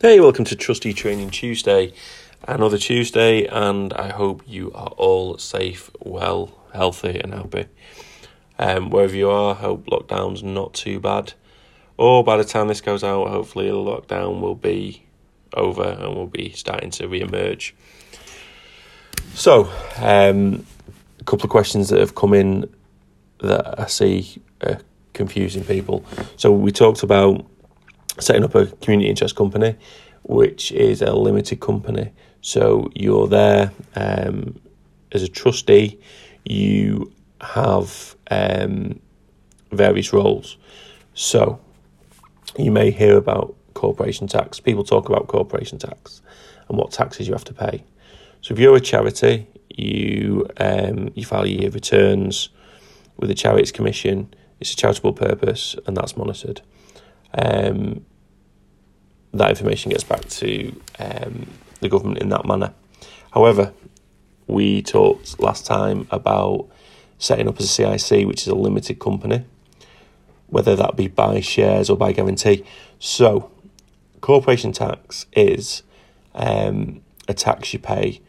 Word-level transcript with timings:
Hey, 0.00 0.18
welcome 0.18 0.44
to 0.46 0.56
Trustee 0.56 0.92
Training 0.92 1.30
Tuesday. 1.30 1.92
Another 2.48 2.76
Tuesday, 2.76 3.46
and 3.46 3.92
I 3.92 4.08
hope 4.08 4.42
you 4.44 4.72
are 4.74 4.88
all 4.88 5.38
safe, 5.38 5.88
well, 6.00 6.50
healthy, 6.74 7.20
and 7.20 7.32
happy. 7.32 7.66
Um, 8.58 8.90
wherever 8.90 9.14
you 9.14 9.30
are, 9.30 9.54
hope 9.54 9.86
lockdown's 9.86 10.42
not 10.42 10.74
too 10.74 10.98
bad. 10.98 11.34
Or 11.96 12.24
by 12.24 12.36
the 12.36 12.44
time 12.44 12.66
this 12.66 12.80
goes 12.80 13.04
out, 13.04 13.28
hopefully 13.28 13.68
the 13.68 13.74
lockdown 13.74 14.40
will 14.40 14.56
be 14.56 15.06
over 15.54 15.84
and 15.84 16.14
we'll 16.16 16.26
be 16.26 16.50
starting 16.50 16.90
to 16.90 17.06
re-emerge. 17.06 17.74
So, 19.34 19.70
um, 19.98 20.66
a 21.20 21.24
couple 21.24 21.44
of 21.44 21.50
questions 21.50 21.88
that 21.90 22.00
have 22.00 22.16
come 22.16 22.34
in 22.34 22.68
that 23.38 23.78
I 23.80 23.86
see 23.86 24.42
are 24.60 24.80
confusing 25.12 25.64
people. 25.64 26.04
So 26.36 26.52
we 26.52 26.72
talked 26.72 27.04
about 27.04 27.46
setting 28.18 28.44
up 28.44 28.54
a 28.54 28.66
community 28.66 29.08
interest 29.08 29.36
company, 29.36 29.76
which 30.22 30.72
is 30.72 31.02
a 31.02 31.12
limited 31.14 31.60
company. 31.60 32.12
So 32.40 32.90
you're 32.94 33.26
there 33.26 33.72
um, 33.96 34.60
as 35.12 35.22
a 35.22 35.28
trustee. 35.28 35.98
You 36.44 37.12
have 37.40 38.16
um, 38.30 39.00
various 39.72 40.12
roles. 40.12 40.56
So 41.14 41.60
you 42.58 42.70
may 42.70 42.90
hear 42.90 43.16
about 43.16 43.54
corporation 43.74 44.26
tax. 44.26 44.60
People 44.60 44.84
talk 44.84 45.08
about 45.08 45.26
corporation 45.26 45.78
tax 45.78 46.22
and 46.68 46.78
what 46.78 46.92
taxes 46.92 47.26
you 47.26 47.34
have 47.34 47.44
to 47.44 47.54
pay. 47.54 47.84
So 48.40 48.54
if 48.54 48.60
you're 48.60 48.76
a 48.76 48.80
charity, 48.80 49.46
you 49.76 50.46
um, 50.58 51.10
you 51.14 51.24
file 51.24 51.46
your 51.46 51.70
returns 51.70 52.50
with 53.16 53.28
the 53.28 53.34
Charities 53.34 53.72
Commission. 53.72 54.32
It's 54.60 54.72
a 54.72 54.76
charitable 54.76 55.14
purpose, 55.14 55.76
and 55.86 55.96
that's 55.96 56.16
monitored. 56.16 56.60
Um, 57.36 58.04
that 59.34 59.50
information 59.50 59.90
gets 59.90 60.04
back 60.04 60.24
to 60.28 60.80
um, 60.98 61.48
the 61.80 61.88
government 61.88 62.18
in 62.18 62.28
that 62.30 62.46
manner. 62.46 62.72
However, 63.32 63.72
we 64.46 64.82
talked 64.82 65.40
last 65.40 65.66
time 65.66 66.06
about 66.10 66.68
setting 67.18 67.48
up 67.48 67.58
as 67.58 67.66
a 67.66 67.98
CIC, 67.98 68.26
which 68.26 68.42
is 68.42 68.48
a 68.48 68.54
limited 68.54 69.00
company, 69.00 69.44
whether 70.46 70.76
that 70.76 70.96
be 70.96 71.08
by 71.08 71.40
shares 71.40 71.90
or 71.90 71.96
by 71.96 72.12
guarantee. 72.12 72.64
So, 72.98 73.50
corporation 74.20 74.72
tax 74.72 75.26
is 75.32 75.82
um, 76.34 77.00
a 77.26 77.34
tax 77.34 77.72
you 77.72 77.78
pay 77.78 78.20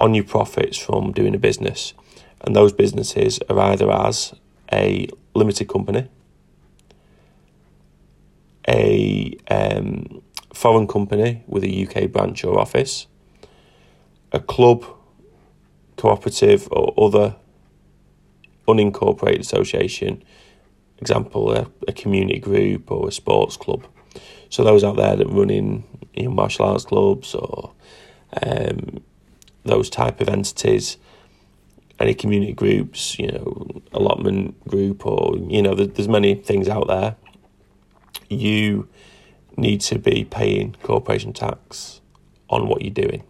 on 0.00 0.14
your 0.14 0.24
profits 0.24 0.78
from 0.78 1.12
doing 1.12 1.34
a 1.34 1.38
business, 1.38 1.94
and 2.42 2.54
those 2.54 2.72
businesses 2.72 3.40
are 3.48 3.58
either 3.58 3.90
as 3.90 4.34
a 4.72 5.08
limited 5.34 5.68
company 5.68 6.08
a 8.68 9.36
um, 9.48 10.22
foreign 10.52 10.86
company 10.86 11.44
with 11.46 11.64
a 11.64 11.86
UK 11.86 12.10
branch 12.10 12.44
or 12.44 12.58
office, 12.58 13.06
a 14.32 14.40
club, 14.40 14.84
cooperative, 15.96 16.68
or 16.70 16.94
other 16.96 17.36
unincorporated 18.66 19.40
association, 19.40 20.22
example, 20.98 21.52
a, 21.52 21.70
a 21.86 21.92
community 21.92 22.38
group 22.38 22.90
or 22.90 23.08
a 23.08 23.12
sports 23.12 23.56
club. 23.56 23.86
So 24.48 24.64
those 24.64 24.84
out 24.84 24.96
there 24.96 25.16
that 25.16 25.26
run 25.26 25.50
in 25.50 25.84
you 26.14 26.24
know, 26.24 26.30
martial 26.30 26.64
arts 26.64 26.84
clubs 26.84 27.34
or 27.34 27.72
um, 28.42 29.02
those 29.64 29.90
type 29.90 30.20
of 30.20 30.28
entities, 30.28 30.96
any 31.98 32.14
community 32.14 32.52
groups, 32.52 33.18
you 33.18 33.26
know, 33.26 33.82
allotment 33.92 34.66
group, 34.68 35.06
or 35.06 35.36
you 35.36 35.62
know, 35.62 35.74
there's 35.74 36.08
many 36.08 36.34
things 36.34 36.68
out 36.68 36.86
there 36.88 37.16
you 38.28 38.88
need 39.56 39.80
to 39.82 39.98
be 39.98 40.24
paying 40.24 40.76
corporation 40.82 41.32
tax 41.32 42.00
on 42.48 42.68
what 42.68 42.82
you're 42.82 42.90
doing. 42.90 43.22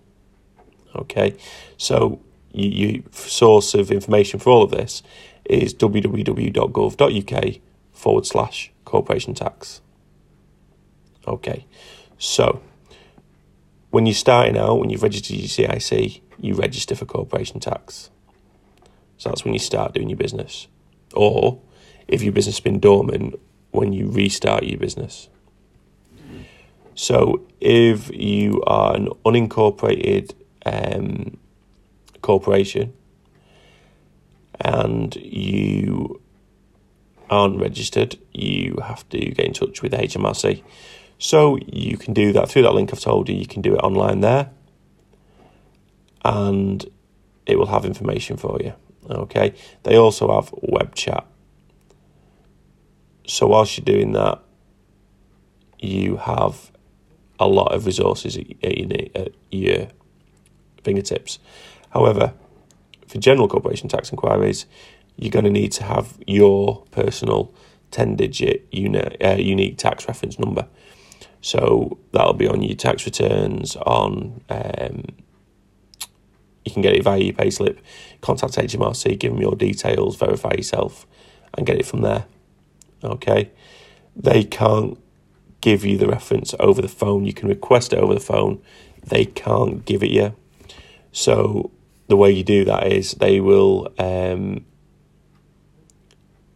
Okay, 0.96 1.36
so 1.76 2.20
you, 2.52 2.68
you 2.70 3.04
source 3.10 3.74
of 3.74 3.90
information 3.90 4.38
for 4.38 4.50
all 4.50 4.62
of 4.62 4.70
this 4.70 5.02
is 5.44 5.74
www.gov.uk 5.74 7.54
forward 7.92 8.26
slash 8.26 8.72
corporation 8.84 9.34
tax. 9.34 9.80
Okay, 11.26 11.66
so 12.18 12.62
when 13.90 14.06
you're 14.06 14.14
starting 14.14 14.56
out, 14.56 14.78
when 14.78 14.90
you've 14.90 15.02
registered 15.02 15.36
your 15.36 15.48
CIC, 15.48 16.20
you 16.38 16.54
register 16.54 16.94
for 16.94 17.04
corporation 17.06 17.60
tax. 17.60 18.10
So 19.16 19.30
that's 19.30 19.44
when 19.44 19.54
you 19.54 19.60
start 19.60 19.94
doing 19.94 20.08
your 20.08 20.18
business. 20.18 20.66
Or 21.14 21.60
if 22.08 22.22
your 22.22 22.32
business 22.32 22.56
has 22.56 22.60
been 22.60 22.80
dormant 22.80 23.38
when 23.74 23.92
you 23.92 24.08
restart 24.08 24.62
your 24.62 24.78
business. 24.78 25.28
So, 26.94 27.44
if 27.60 28.08
you 28.14 28.62
are 28.66 28.94
an 28.94 29.08
unincorporated 29.24 30.32
um, 30.64 31.36
corporation 32.22 32.92
and 34.60 35.16
you 35.16 36.20
aren't 37.28 37.60
registered, 37.60 38.16
you 38.32 38.78
have 38.80 39.08
to 39.08 39.18
get 39.18 39.44
in 39.44 39.52
touch 39.54 39.82
with 39.82 39.92
HMRC. 39.92 40.62
So, 41.18 41.58
you 41.66 41.96
can 41.96 42.14
do 42.14 42.32
that 42.32 42.48
through 42.48 42.62
that 42.62 42.74
link 42.74 42.92
I've 42.92 43.00
told 43.00 43.28
you. 43.28 43.34
You 43.34 43.46
can 43.46 43.60
do 43.60 43.74
it 43.74 43.78
online 43.78 44.20
there, 44.20 44.50
and 46.24 46.84
it 47.44 47.58
will 47.58 47.66
have 47.66 47.84
information 47.84 48.36
for 48.36 48.60
you. 48.62 48.74
Okay, 49.10 49.52
they 49.82 49.96
also 49.96 50.32
have 50.32 50.54
web 50.62 50.94
chat 50.94 51.26
so 53.26 53.46
whilst 53.46 53.76
you're 53.78 53.84
doing 53.84 54.12
that, 54.12 54.40
you 55.78 56.16
have 56.16 56.70
a 57.38 57.46
lot 57.46 57.72
of 57.74 57.86
resources 57.86 58.36
at 58.36 59.32
your 59.50 59.88
fingertips. 60.82 61.38
However, 61.90 62.34
for 63.06 63.18
general 63.18 63.48
corporation 63.48 63.88
tax 63.88 64.10
inquiries, 64.10 64.66
you're 65.16 65.30
going 65.30 65.44
to 65.44 65.50
need 65.50 65.72
to 65.72 65.84
have 65.84 66.18
your 66.26 66.84
personal 66.90 67.52
10 67.90 68.16
digit 68.16 68.66
uni- 68.72 69.20
uh, 69.20 69.36
unique 69.36 69.78
tax 69.78 70.06
reference 70.08 70.38
number. 70.38 70.66
So 71.40 71.98
that'll 72.12 72.34
be 72.34 72.48
on 72.48 72.62
your 72.62 72.76
tax 72.76 73.04
returns, 73.04 73.76
on 73.76 74.42
um, 74.48 75.04
you 76.64 76.72
can 76.72 76.80
get 76.82 76.94
it 76.94 77.04
via 77.04 77.18
your 77.18 77.34
payslip, 77.34 77.78
contact 78.22 78.54
HMRC, 78.54 79.18
give 79.18 79.32
them 79.32 79.40
your 79.40 79.54
details, 79.54 80.16
verify 80.16 80.52
yourself, 80.56 81.06
and 81.56 81.66
get 81.66 81.78
it 81.78 81.86
from 81.86 82.00
there 82.00 82.24
okay? 83.12 83.50
They 84.16 84.44
can't 84.44 84.98
give 85.60 85.84
you 85.84 85.96
the 85.96 86.06
reference 86.06 86.54
over 86.60 86.82
the 86.82 86.88
phone. 86.88 87.24
You 87.24 87.32
can 87.32 87.48
request 87.48 87.92
it 87.92 87.98
over 87.98 88.14
the 88.14 88.20
phone, 88.20 88.62
they 89.02 89.24
can't 89.24 89.84
give 89.84 90.02
it 90.02 90.10
you. 90.10 90.34
So 91.12 91.70
the 92.08 92.16
way 92.16 92.30
you 92.30 92.44
do 92.44 92.64
that 92.64 92.86
is 92.92 93.12
they 93.12 93.40
will 93.40 93.92
um, 93.98 94.64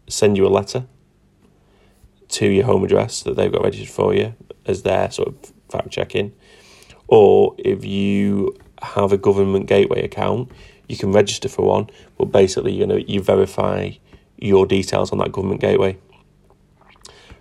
send 0.09 0.37
you 0.37 0.47
a 0.47 0.49
letter 0.49 0.87
to 2.29 2.47
your 2.47 2.65
home 2.65 2.85
address 2.85 3.23
that 3.23 3.37
they've 3.37 3.53
got 3.53 3.63
registered 3.63 3.89
for 3.89 4.15
you 4.15 4.35
as 4.67 4.83
their 4.83 5.11
sort 5.11 5.29
of 5.29 5.53
fact 5.71 5.91
checking. 5.91 6.35
Or 7.07 7.55
if 7.59 7.85
you 7.85 8.55
have 8.83 9.13
a 9.13 9.19
government 9.19 9.67
gateway 9.67 10.03
account, 10.03 10.51
you 10.89 10.97
can 10.97 11.13
register 11.13 11.49
for 11.49 11.63
one, 11.63 11.89
but 12.17 12.27
basically 12.27 12.73
you 12.73 12.87
know 12.87 12.97
you 12.97 13.23
verify 13.23 13.93
your 14.37 14.67
details 14.67 15.13
on 15.13 15.19
that 15.19 15.33
government 15.33 15.61
gateway. 15.61 15.99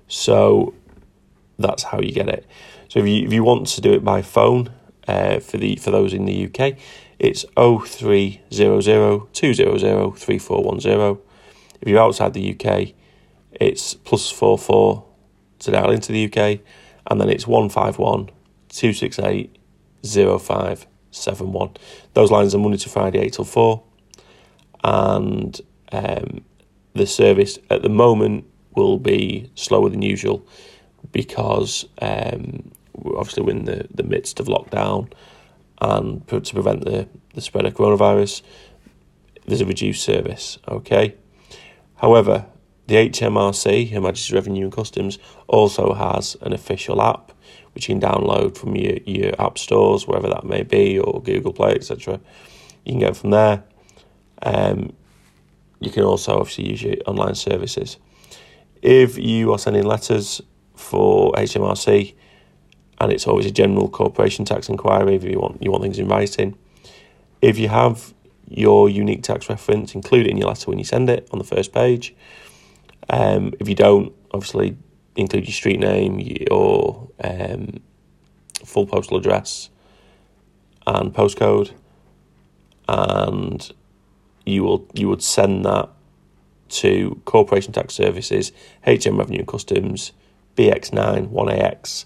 So 0.07 0.73
that's 1.59 1.83
how 1.83 1.99
you 1.99 2.11
get 2.11 2.29
it. 2.29 2.45
So 2.89 2.99
if 2.99 3.07
you 3.07 3.25
if 3.25 3.33
you 3.33 3.43
want 3.43 3.67
to 3.67 3.81
do 3.81 3.93
it 3.93 4.03
by 4.03 4.21
phone, 4.21 4.71
uh, 5.07 5.39
for 5.39 5.57
the 5.57 5.75
for 5.77 5.91
those 5.91 6.13
in 6.13 6.25
the 6.25 6.45
UK, 6.45 6.77
it's 7.19 7.45
0300 7.55 9.33
200 9.33 10.17
3410. 10.17 11.17
If 11.81 11.87
you're 11.87 12.01
outside 12.01 12.33
the 12.33 12.55
UK, 12.55 12.93
it's 13.51 13.93
plus 13.93 14.31
four 14.31 14.57
four 14.57 15.05
to 15.59 15.71
dial 15.71 15.91
into 15.91 16.11
the 16.11 16.25
UK, 16.25 16.59
and 17.07 17.19
then 17.19 17.29
it's 17.29 17.47
151 17.47 18.29
268 18.69 19.57
0571. 20.03 21.71
Those 22.13 22.31
lines 22.31 22.53
are 22.55 22.59
Monday 22.59 22.77
to 22.77 22.89
Friday, 22.89 23.19
8 23.19 23.33
till 23.33 23.45
4. 23.45 23.83
And 24.83 25.59
um, 25.91 26.43
the 26.93 27.05
service 27.05 27.59
at 27.69 27.81
the 27.81 27.89
moment 27.89 28.45
will 28.77 28.97
be 28.97 29.51
slower 29.55 29.89
than 29.89 30.01
usual 30.01 30.47
because 31.11 31.85
um, 32.01 32.71
obviously 33.15 33.43
we're 33.43 33.51
in 33.51 33.65
the, 33.65 33.87
the 33.93 34.03
midst 34.03 34.39
of 34.39 34.47
lockdown 34.47 35.11
and 35.81 36.27
to 36.27 36.41
prevent 36.41 36.85
the, 36.85 37.07
the 37.33 37.41
spread 37.41 37.65
of 37.65 37.73
coronavirus, 37.73 38.41
there's 39.45 39.61
a 39.61 39.65
reduced 39.65 40.03
service, 40.03 40.57
okay? 40.67 41.15
However, 41.97 42.45
the 42.87 42.95
HMRC, 42.95 43.91
Her 43.91 44.01
Majesty's 44.01 44.33
Revenue 44.33 44.65
and 44.65 44.73
Customs, 44.73 45.19
also 45.47 45.93
has 45.93 46.35
an 46.41 46.53
official 46.53 47.01
app 47.01 47.33
which 47.73 47.87
you 47.87 47.93
can 47.93 48.01
download 48.01 48.57
from 48.57 48.75
your, 48.75 48.97
your 49.05 49.39
app 49.39 49.59
stores, 49.59 50.07
wherever 50.07 50.27
that 50.29 50.43
may 50.43 50.63
be, 50.63 50.97
or 50.97 51.21
Google 51.21 51.53
Play, 51.53 51.73
etc. 51.73 52.19
You 52.85 52.93
can 52.93 52.99
get 52.99 53.15
from 53.15 53.29
there. 53.29 53.63
Um, 54.41 54.93
you 55.79 55.91
can 55.91 56.03
also 56.03 56.39
obviously 56.39 56.71
use 56.71 56.81
your 56.81 56.95
online 57.05 57.35
services. 57.35 57.97
If 58.81 59.17
you 59.17 59.51
are 59.53 59.59
sending 59.59 59.83
letters 59.83 60.41
for 60.75 61.33
HMRC 61.33 62.13
and 62.99 63.11
it's 63.11 63.27
always 63.27 63.45
a 63.45 63.51
general 63.51 63.89
corporation 63.89 64.45
tax 64.45 64.69
inquiry 64.69 65.15
if 65.15 65.23
you 65.23 65.39
want 65.39 65.61
you 65.61 65.71
want 65.71 65.83
things 65.83 65.99
in 65.99 66.07
writing. 66.07 66.57
If 67.41 67.59
you 67.59 67.69
have 67.69 68.13
your 68.49 68.89
unique 68.89 69.23
tax 69.23 69.49
reference, 69.49 69.93
include 69.93 70.25
it 70.25 70.31
in 70.31 70.37
your 70.37 70.47
letter 70.47 70.69
when 70.69 70.79
you 70.79 70.85
send 70.85 71.09
it 71.09 71.27
on 71.31 71.37
the 71.37 71.45
first 71.45 71.73
page. 71.73 72.15
Um, 73.09 73.53
if 73.59 73.69
you 73.69 73.75
don't, 73.75 74.13
obviously 74.33 74.77
include 75.15 75.45
your 75.45 75.53
street 75.53 75.79
name, 75.79 76.19
your 76.19 77.09
um, 77.23 77.81
full 78.65 78.87
postal 78.87 79.17
address, 79.17 79.69
and 80.85 81.13
postcode, 81.13 81.71
and 82.87 83.71
you 84.45 84.63
will 84.63 84.87
you 84.93 85.09
would 85.09 85.21
send 85.21 85.65
that 85.65 85.89
to 86.69 87.21
Corporation 87.25 87.73
Tax 87.73 87.93
Services, 87.93 88.51
HM 88.85 89.17
Revenue 89.17 89.39
and 89.39 89.47
Customs, 89.47 90.11
BX9 90.55 91.29
1AX 91.29 92.05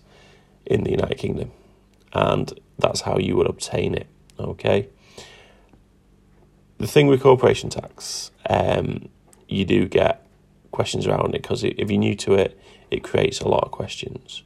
in 0.65 0.83
the 0.83 0.91
United 0.91 1.17
Kingdom, 1.17 1.51
and 2.13 2.59
that's 2.77 3.01
how 3.01 3.17
you 3.17 3.35
would 3.37 3.47
obtain 3.47 3.93
it. 3.93 4.07
Okay. 4.39 4.89
The 6.77 6.87
thing 6.87 7.07
with 7.07 7.21
corporation 7.21 7.69
tax, 7.69 8.31
um, 8.49 9.09
you 9.47 9.65
do 9.65 9.87
get 9.87 10.25
questions 10.71 11.05
around 11.05 11.35
it 11.35 11.43
because 11.43 11.63
if 11.63 11.77
you're 11.77 11.99
new 11.99 12.15
to 12.15 12.33
it, 12.33 12.59
it 12.89 13.03
creates 13.03 13.39
a 13.39 13.47
lot 13.47 13.63
of 13.63 13.71
questions. 13.71 14.43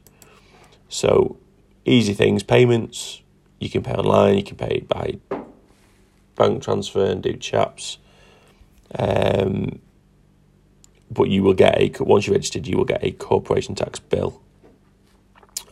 So, 0.88 1.38
easy 1.84 2.12
things, 2.12 2.42
payments, 2.42 3.22
you 3.58 3.70
can 3.70 3.82
pay 3.82 3.94
online, 3.94 4.36
you 4.36 4.44
can 4.44 4.56
pay 4.56 4.80
by 4.80 5.18
bank 6.34 6.62
transfer 6.62 7.06
and 7.06 7.22
do 7.22 7.32
chaps. 7.34 7.98
Um, 8.96 9.80
but 11.10 11.28
you 11.28 11.42
will 11.42 11.54
get 11.54 11.80
a 11.80 12.02
once 12.02 12.26
you're 12.26 12.34
registered, 12.34 12.66
you 12.66 12.76
will 12.76 12.84
get 12.84 13.02
a 13.04 13.12
corporation 13.12 13.74
tax 13.74 13.98
bill 13.98 14.40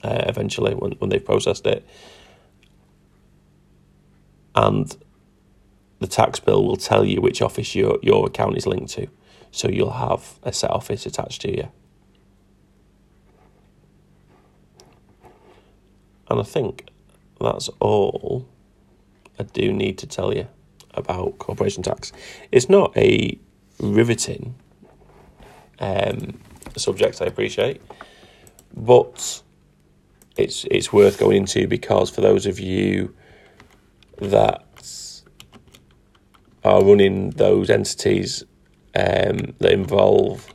uh, 0.02 0.24
eventually 0.26 0.74
when, 0.74 0.92
when 0.92 1.10
they've 1.10 1.24
processed 1.24 1.66
it. 1.66 1.86
And 4.54 4.96
the 5.98 6.06
tax 6.06 6.38
bill 6.38 6.64
will 6.64 6.76
tell 6.76 7.04
you 7.04 7.20
which 7.20 7.42
office 7.42 7.74
your, 7.74 7.98
your 8.02 8.26
account 8.26 8.56
is 8.56 8.66
linked 8.66 8.92
to. 8.92 9.08
So 9.50 9.68
you'll 9.68 9.90
have 9.92 10.38
a 10.42 10.52
set 10.52 10.70
office 10.70 11.06
attached 11.06 11.40
to 11.42 11.56
you. 11.56 11.68
And 16.28 16.40
I 16.40 16.42
think 16.42 16.88
that's 17.40 17.68
all 17.80 18.48
I 19.38 19.42
do 19.44 19.72
need 19.72 19.98
to 19.98 20.06
tell 20.06 20.34
you 20.34 20.46
about 20.94 21.38
corporation 21.38 21.82
tax. 21.82 22.12
It's 22.52 22.68
not 22.68 22.96
a 22.96 23.38
riveting 23.80 24.54
um, 25.78 26.40
subject, 26.76 27.20
I 27.22 27.26
appreciate, 27.26 27.80
but 28.76 29.42
it's 30.36 30.64
it's 30.70 30.92
worth 30.92 31.18
going 31.18 31.36
into 31.36 31.68
because 31.68 32.10
for 32.10 32.20
those 32.20 32.46
of 32.46 32.58
you 32.58 33.14
that 34.20 34.64
are 36.64 36.82
running 36.82 37.30
those 37.30 37.70
entities 37.70 38.42
um, 38.96 39.54
that 39.58 39.72
involve 39.72 40.52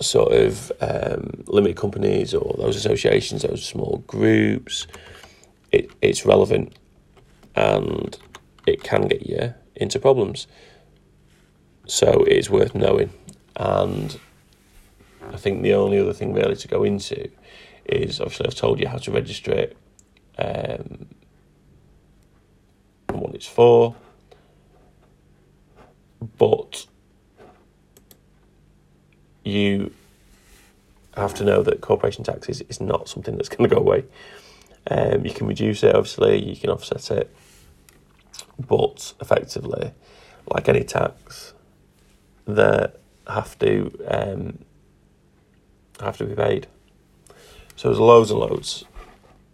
sort 0.00 0.32
of 0.32 0.72
um, 0.80 1.44
limited 1.46 1.76
companies 1.76 2.34
or 2.34 2.54
those 2.58 2.76
associations, 2.76 3.42
those 3.42 3.64
small 3.64 4.02
groups, 4.06 4.86
it, 5.72 5.90
it's 6.02 6.26
relevant 6.26 6.74
and 7.54 8.18
it 8.66 8.82
can 8.82 9.08
get 9.08 9.26
you 9.26 9.54
into 9.76 9.98
problems. 9.98 10.46
So 11.86 12.24
it 12.24 12.32
is 12.32 12.50
worth 12.50 12.74
knowing. 12.74 13.10
And 13.56 14.18
I 15.32 15.36
think 15.36 15.62
the 15.62 15.74
only 15.74 15.98
other 15.98 16.12
thing 16.12 16.34
really 16.34 16.56
to 16.56 16.68
go 16.68 16.84
into 16.84 17.30
is 17.84 18.20
obviously 18.20 18.46
I've 18.46 18.54
told 18.54 18.80
you 18.80 18.88
how 18.88 18.98
to 18.98 19.10
register 19.10 19.52
it 19.52 19.76
um, 20.38 21.06
and 23.08 23.20
what 23.20 23.34
it's 23.34 23.46
for. 23.46 23.94
But 26.38 26.86
you 29.44 29.92
have 31.16 31.34
to 31.34 31.44
know 31.44 31.62
that 31.62 31.80
corporation 31.80 32.24
tax 32.24 32.48
is, 32.48 32.62
is 32.62 32.80
not 32.80 33.08
something 33.08 33.36
that's 33.36 33.48
going 33.48 33.68
to 33.68 33.74
go 33.74 33.80
away. 33.80 34.04
Um, 34.88 35.24
you 35.24 35.32
can 35.32 35.46
reduce 35.46 35.82
it, 35.82 35.94
obviously, 35.94 36.42
you 36.42 36.56
can 36.56 36.70
offset 36.70 37.10
it, 37.10 37.34
but 38.58 39.14
effectively, 39.20 39.92
like 40.48 40.68
any 40.68 40.84
tax, 40.84 41.54
they 42.46 42.86
have 43.26 43.58
to 43.58 43.90
um, 44.08 44.58
have 46.00 46.16
to 46.18 46.24
be 46.24 46.34
paid. 46.34 46.66
So 47.74 47.88
there's 47.88 48.00
loads 48.00 48.30
and 48.30 48.40
loads 48.40 48.84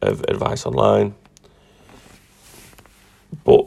of 0.00 0.22
advice 0.28 0.66
online, 0.66 1.14
but 3.44 3.66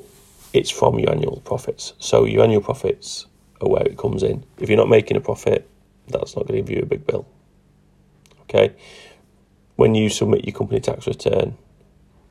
it's 0.54 0.70
from 0.70 1.00
your 1.00 1.12
annual 1.12 1.42
profits. 1.44 1.94
So 2.00 2.26
your 2.26 2.44
annual 2.44 2.62
profits 2.62 3.26
are 3.62 3.70
where 3.70 3.84
it 3.84 3.98
comes 3.98 4.24
in. 4.24 4.46
If 4.58 4.70
you're 4.70 4.78
not 4.78 4.90
making 4.90 5.18
a 5.18 5.22
profit, 5.22 5.70
that's 6.08 6.36
not 6.36 6.48
going 6.48 6.64
to 6.64 6.64
give 6.64 6.78
you 6.78 6.84
a 6.84 6.86
big 6.86 7.06
bill. 7.06 7.28
Okay? 8.44 8.76
When 9.76 9.96
you 9.96 10.10
submit 10.10 10.46
your 10.46 10.56
company 10.56 10.80
tax 10.80 11.08
return, 11.08 11.58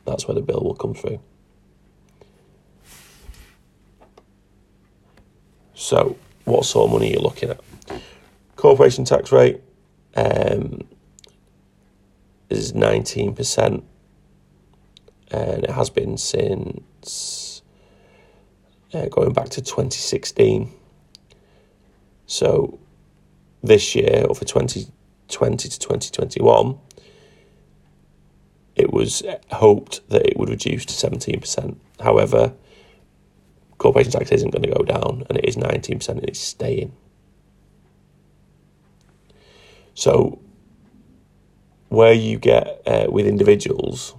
that's 0.07 0.27
where 0.27 0.35
the 0.35 0.41
bill 0.41 0.61
will 0.63 0.75
come 0.75 0.95
through. 0.95 1.21
So, 5.75 6.17
what 6.45 6.65
sort 6.65 6.87
of 6.87 6.93
money 6.93 7.11
you're 7.11 7.19
you 7.19 7.23
looking 7.23 7.51
at? 7.51 7.61
Corporation 8.57 9.05
tax 9.05 9.33
rate 9.33 9.61
um, 10.17 10.83
is 12.51 12.73
19%, 12.73 13.83
and 15.31 15.65
it 15.65 15.71
has 15.71 15.91
been 15.91 16.17
since 16.17 17.63
uh, 18.93 19.07
going 19.07 19.33
back 19.33 19.49
to 19.51 19.61
2016. 19.61 20.73
So, 22.27 22.79
this 23.63 23.95
year, 23.95 24.25
or 24.29 24.35
for 24.35 24.45
2020 24.45 25.69
to 25.69 25.79
2021, 25.79 26.79
it 28.77 28.93
was 28.93 29.23
hoped 29.51 30.09
that 30.09 30.27
it 30.27 30.37
would 30.37 30.49
reduce 30.49 30.85
to 30.87 30.95
17%. 30.95 31.77
However, 32.01 32.53
corporation 33.85 34.13
tax 34.13 34.33
isn't 34.33 34.49
going 34.49 34.63
to 34.63 34.71
go 34.71 34.83
down 34.83 35.27
and 35.29 35.37
it 35.37 35.45
is 35.45 35.57
19% 35.57 36.09
and 36.09 36.25
it's 36.25 36.41
staying. 36.41 36.91
So, 39.93 40.41
where 41.91 42.15
you 42.15 42.39
get 42.39 42.81
uh, 42.87 43.09
with 43.11 43.27
individuals, 43.27 44.15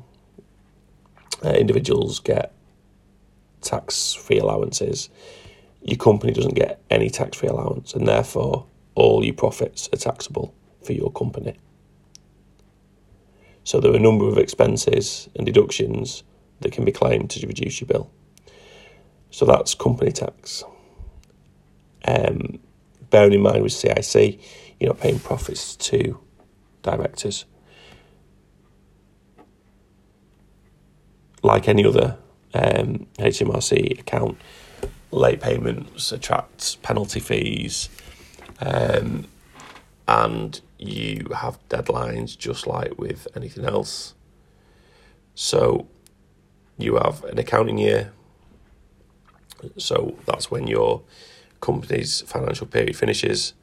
uh, 1.43 1.50
individuals 1.50 2.19
get 2.19 2.53
tax 3.62 4.13
free 4.13 4.38
allowances, 4.38 5.10
your 5.81 5.98
company 5.98 6.31
doesn't 6.31 6.53
get 6.53 6.79
any 6.91 7.10
tax 7.10 7.36
free 7.36 7.50
allowance 7.50 7.95
and 7.95 8.07
therefore 8.07 8.67
all 8.93 9.25
your 9.25 9.34
profits 9.34 9.89
are 9.91 9.98
taxable 9.98 10.53
for 10.84 10.93
your 10.93 11.12
company. 11.12 11.57
So 13.63 13.79
there 13.79 13.91
are 13.91 13.95
a 13.95 14.07
number 14.10 14.27
of 14.27 14.38
expenses 14.38 15.27
and 15.36 15.43
deductions 15.43 16.24
that 16.60 16.72
can 16.72 16.86
be 16.86 16.91
claimed 16.91 17.31
to 17.31 17.48
reduce 17.48 17.81
your 17.81 17.88
bill. 17.88 18.12
So 19.36 19.44
that's 19.44 19.75
company 19.75 20.13
tax. 20.13 20.63
Um, 22.08 22.60
bearing 23.10 23.34
in 23.34 23.42
mind 23.42 23.63
with 23.63 23.74
CIC, 23.74 24.39
you're 24.80 24.92
not 24.92 25.01
paying 25.01 25.20
profits 25.20 25.75
to 25.75 26.18
directors. 26.84 27.44
Like 31.44 31.68
any 31.68 31.86
other 31.86 32.18
um, 32.54 33.08
HMRC 33.20 34.00
account, 34.00 34.38
late 35.12 35.42
payments 35.42 36.13
attract 36.13 36.82
penalty 36.82 37.20
fees, 37.20 37.89
um, 38.62 39.27
and 40.08 40.62
you 40.80 41.27
have 41.36 41.60
deadlines 41.68 42.38
just 42.38 42.68
like 42.68 42.98
with 42.98 43.27
anything 43.36 43.65
else. 43.65 44.13
So 45.34 45.89
you 46.77 46.96
have 46.96 47.22
an 47.25 47.38
accounting 47.38 47.77
year. 47.77 48.13
So 49.77 50.17
that's 50.25 50.51
when 50.51 50.67
your 50.67 51.01
company's 51.62 52.21
financial 52.21 52.67
period 52.67 52.95
finishes. 52.95 53.53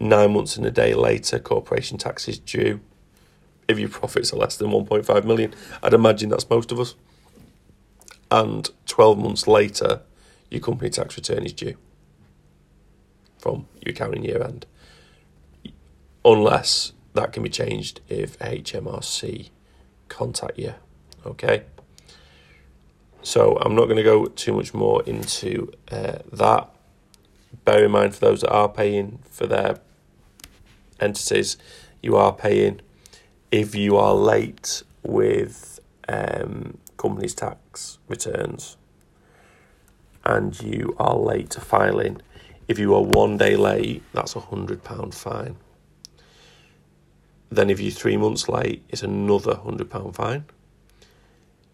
Nine 0.00 0.32
months 0.32 0.56
and 0.56 0.66
a 0.66 0.70
day 0.70 0.94
later, 0.94 1.38
corporation 1.38 1.98
tax 1.98 2.28
is 2.28 2.38
due. 2.38 2.80
If 3.68 3.78
your 3.78 3.88
profits 3.88 4.32
are 4.32 4.36
less 4.36 4.56
than 4.56 4.70
1.5 4.70 5.24
million, 5.24 5.54
I'd 5.82 5.94
imagine 5.94 6.28
that's 6.28 6.48
most 6.50 6.72
of 6.72 6.80
us. 6.80 6.94
And 8.30 8.68
12 8.86 9.18
months 9.18 9.46
later, 9.46 10.02
your 10.50 10.60
company 10.60 10.90
tax 10.90 11.16
return 11.16 11.44
is 11.44 11.52
due 11.52 11.76
from 13.38 13.66
your 13.84 13.92
accounting 13.92 14.24
year 14.24 14.42
end. 14.42 14.66
Unless 16.24 16.92
that 17.14 17.32
can 17.32 17.42
be 17.42 17.48
changed 17.48 18.00
if 18.08 18.38
HMRC 18.38 19.50
contact 20.08 20.58
you. 20.58 20.74
Okay. 21.26 21.64
So 23.22 23.56
I'm 23.58 23.74
not 23.74 23.84
going 23.84 23.96
to 23.96 24.02
go 24.02 24.26
too 24.26 24.52
much 24.52 24.74
more 24.74 25.02
into 25.04 25.72
uh, 25.90 26.18
that. 26.32 26.68
Bear 27.64 27.84
in 27.84 27.92
mind 27.92 28.14
for 28.14 28.20
those 28.20 28.40
that 28.40 28.50
are 28.50 28.68
paying 28.68 29.20
for 29.30 29.46
their 29.46 29.78
entities, 31.00 31.56
you 32.02 32.16
are 32.16 32.32
paying. 32.32 32.80
if 33.52 33.74
you 33.74 33.98
are 33.98 34.14
late 34.14 34.82
with 35.02 35.78
um, 36.08 36.78
company's 36.96 37.34
tax 37.34 37.98
returns 38.08 38.78
and 40.24 40.60
you 40.62 40.96
are 40.98 41.16
late 41.16 41.50
to 41.50 41.60
filing, 41.60 42.20
if 42.66 42.78
you 42.78 42.94
are 42.94 43.02
one 43.02 43.36
day 43.36 43.54
late, 43.56 44.02
that's 44.14 44.34
a 44.34 44.40
£100 44.40 45.14
fine. 45.14 45.56
Then 47.50 47.68
if 47.68 47.78
you're 47.78 47.90
three 47.90 48.16
months 48.16 48.48
late, 48.48 48.82
it's 48.88 49.02
another 49.02 49.54
£100 49.54 50.14
fine. 50.14 50.46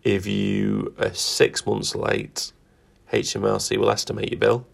If 0.04 0.26
you 0.26 0.94
are 0.98 1.12
six 1.12 1.66
months 1.66 1.94
late, 1.94 2.52
HMRC 3.12 3.76
will 3.78 3.90
estimate 3.90 4.30
your 4.30 4.38
bill, 4.38 4.66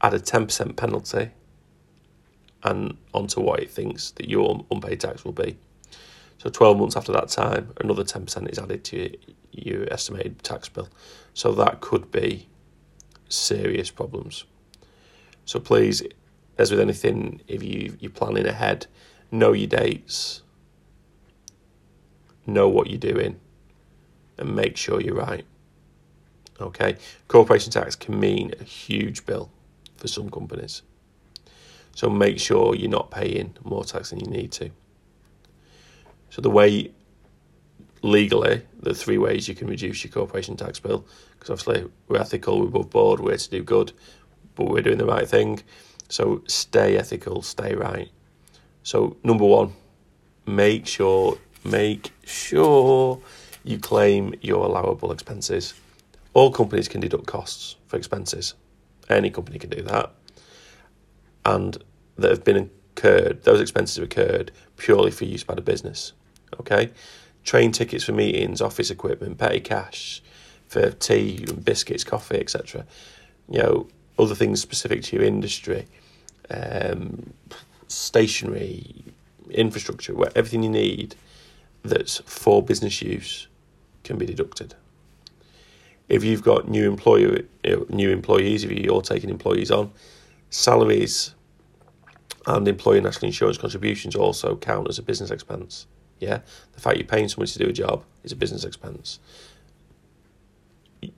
add 0.00 0.14
a 0.14 0.20
10% 0.20 0.76
penalty, 0.76 1.30
and 2.62 2.96
onto 3.12 3.40
what 3.40 3.60
it 3.60 3.70
thinks 3.70 4.10
that 4.12 4.28
your 4.28 4.64
unpaid 4.70 5.00
tax 5.00 5.24
will 5.24 5.32
be. 5.32 5.56
So 6.38 6.50
12 6.50 6.78
months 6.78 6.96
after 6.96 7.12
that 7.12 7.28
time, 7.28 7.72
another 7.80 8.04
10% 8.04 8.50
is 8.50 8.58
added 8.58 8.84
to 8.84 8.96
your, 8.98 9.10
your 9.52 9.92
estimated 9.92 10.42
tax 10.42 10.68
bill. 10.68 10.88
So 11.34 11.52
that 11.52 11.80
could 11.80 12.10
be 12.10 12.48
serious 13.28 13.90
problems. 13.90 14.44
So 15.44 15.60
please, 15.60 16.02
as 16.58 16.70
with 16.70 16.80
anything, 16.80 17.40
if 17.46 17.62
you, 17.62 17.96
you're 18.00 18.10
planning 18.10 18.46
ahead, 18.46 18.86
know 19.30 19.52
your 19.52 19.68
dates, 19.68 20.42
know 22.46 22.68
what 22.68 22.88
you're 22.88 22.98
doing, 22.98 23.40
and 24.38 24.54
make 24.54 24.76
sure 24.76 25.00
you're 25.00 25.14
right. 25.14 25.44
Okay, 26.60 26.96
corporation 27.28 27.72
tax 27.72 27.96
can 27.96 28.18
mean 28.18 28.52
a 28.60 28.64
huge 28.64 29.26
bill 29.26 29.50
for 29.96 30.08
some 30.08 30.30
companies. 30.30 30.82
So 31.94 32.08
make 32.08 32.38
sure 32.38 32.74
you're 32.74 32.90
not 32.90 33.10
paying 33.10 33.56
more 33.64 33.84
tax 33.84 34.10
than 34.10 34.20
you 34.20 34.26
need 34.26 34.52
to. 34.52 34.70
So 36.30 36.42
the 36.42 36.50
way 36.50 36.92
legally, 38.02 38.62
the 38.80 38.94
three 38.94 39.18
ways 39.18 39.48
you 39.48 39.54
can 39.54 39.68
reduce 39.68 40.04
your 40.04 40.12
corporation 40.12 40.56
tax 40.56 40.78
bill, 40.78 41.06
because 41.32 41.50
obviously 41.50 41.90
we're 42.08 42.20
ethical, 42.20 42.60
we're 42.60 42.66
above 42.66 42.90
board, 42.90 43.20
we're 43.20 43.36
to 43.36 43.50
do 43.50 43.62
good, 43.62 43.92
but 44.54 44.66
we're 44.66 44.82
doing 44.82 44.98
the 44.98 45.06
right 45.06 45.28
thing. 45.28 45.62
So 46.08 46.42
stay 46.46 46.96
ethical, 46.96 47.42
stay 47.42 47.74
right. 47.74 48.10
So 48.82 49.16
number 49.24 49.44
one, 49.44 49.72
make 50.46 50.86
sure 50.86 51.38
make 51.64 52.12
sure 52.24 53.20
you 53.64 53.78
claim 53.78 54.34
your 54.42 54.66
allowable 54.66 55.10
expenses. 55.10 55.74
All 56.34 56.52
companies 56.52 56.86
can 56.86 57.00
deduct 57.00 57.26
costs 57.26 57.76
for 57.86 57.96
expenses. 57.96 58.54
Any 59.08 59.30
company 59.30 59.58
can 59.58 59.70
do 59.70 59.82
that. 59.82 60.12
And 61.44 61.76
that 62.16 62.30
have 62.30 62.44
been 62.44 62.70
incurred, 62.96 63.42
those 63.44 63.60
expenses 63.60 63.96
have 63.96 64.04
occurred 64.04 64.52
purely 64.76 65.10
for 65.10 65.24
use 65.24 65.44
by 65.44 65.54
the 65.54 65.62
business. 65.62 66.12
Okay? 66.60 66.90
Train 67.42 67.72
tickets 67.72 68.04
for 68.04 68.12
meetings, 68.12 68.60
office 68.60 68.90
equipment, 68.90 69.38
petty 69.38 69.60
cash 69.60 70.22
for 70.68 70.90
tea 70.90 71.44
and 71.48 71.64
biscuits, 71.64 72.04
coffee, 72.04 72.38
etc. 72.38 72.86
You 73.48 73.58
know, 73.58 73.88
other 74.18 74.34
things 74.34 74.60
specific 74.60 75.02
to 75.04 75.16
your 75.16 75.24
industry, 75.24 75.86
um, 76.50 77.32
stationery, 77.88 79.04
infrastructure, 79.50 80.14
everything 80.34 80.62
you 80.62 80.70
need 80.70 81.14
that's 81.82 82.18
for 82.24 82.62
business 82.62 83.02
use 83.02 83.46
can 84.04 84.18
be 84.18 84.26
deducted. 84.26 84.74
If 86.08 86.22
you've 86.22 86.42
got 86.42 86.68
new 86.68 86.86
employer, 86.88 87.40
new 87.88 88.10
employees, 88.10 88.62
if 88.62 88.70
you're 88.70 89.02
taking 89.02 89.30
employees 89.30 89.70
on, 89.70 89.90
salaries 90.50 91.34
and 92.46 92.68
employer 92.68 93.00
national 93.00 93.26
insurance 93.26 93.58
contributions 93.58 94.14
also 94.14 94.54
count 94.56 94.88
as 94.88 94.98
a 94.98 95.02
business 95.02 95.30
expense. 95.30 95.86
Yeah, 96.20 96.40
the 96.72 96.80
fact 96.80 96.98
you're 96.98 97.06
paying 97.06 97.28
someone 97.28 97.48
to 97.48 97.58
do 97.58 97.68
a 97.68 97.72
job 97.72 98.04
is 98.22 98.32
a 98.32 98.36
business 98.36 98.64
expense. 98.64 99.18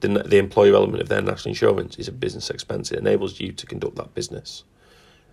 The, 0.01 0.09
the 0.09 0.39
employer 0.39 0.75
element 0.75 1.03
of 1.03 1.09
their 1.09 1.23
national 1.23 1.51
insurance 1.51 1.97
is 1.97 2.09
a 2.09 2.13
business 2.13 2.51
expense. 2.51 2.91
It 2.91 2.99
enables 2.99 3.39
you 3.39 3.53
to 3.53 3.67
conduct 3.67 3.97
that 3.97 4.15
business, 4.15 4.65